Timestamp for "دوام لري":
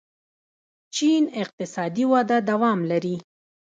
2.49-3.15